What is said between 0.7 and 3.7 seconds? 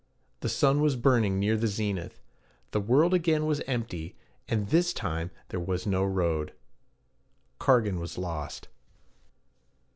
was burning near the zenith. The world again was